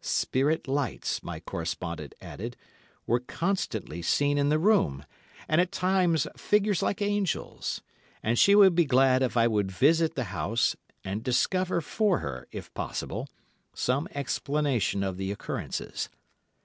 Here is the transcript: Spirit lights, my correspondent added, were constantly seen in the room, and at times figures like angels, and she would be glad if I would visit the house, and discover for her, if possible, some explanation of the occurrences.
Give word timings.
Spirit 0.00 0.66
lights, 0.66 1.22
my 1.22 1.38
correspondent 1.38 2.12
added, 2.20 2.56
were 3.06 3.20
constantly 3.20 4.02
seen 4.02 4.36
in 4.36 4.48
the 4.48 4.58
room, 4.58 5.04
and 5.46 5.60
at 5.60 5.70
times 5.70 6.26
figures 6.36 6.82
like 6.82 7.00
angels, 7.00 7.82
and 8.20 8.36
she 8.36 8.56
would 8.56 8.74
be 8.74 8.84
glad 8.84 9.22
if 9.22 9.36
I 9.36 9.46
would 9.46 9.70
visit 9.70 10.16
the 10.16 10.24
house, 10.34 10.74
and 11.04 11.22
discover 11.22 11.80
for 11.80 12.18
her, 12.18 12.48
if 12.50 12.74
possible, 12.74 13.28
some 13.74 14.08
explanation 14.12 15.04
of 15.04 15.18
the 15.18 15.30
occurrences. 15.30 16.08